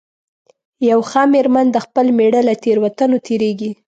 یوه 0.89 1.05
ښه 1.09 1.21
مېرمنه 1.33 1.71
د 1.73 1.77
خپل 1.85 2.05
مېړه 2.17 2.41
له 2.47 2.53
تېروتنو 2.63 3.17
تېرېږي. 3.27 3.71